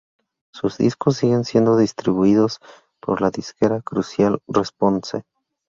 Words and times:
Sus 0.51 0.79
discos 0.79 1.17
siguen 1.17 1.43
siendo 1.43 1.77
distribuidos 1.77 2.59
por 2.99 3.21
la 3.21 3.29
disquera 3.29 3.81
Crucial 3.81 4.39
Response. 4.47 5.21